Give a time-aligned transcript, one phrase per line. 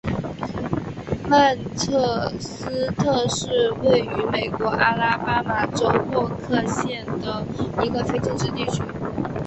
[1.29, 7.45] 曼彻斯特是位于美国阿拉巴马州沃克县的
[7.85, 8.81] 一个非建制地区。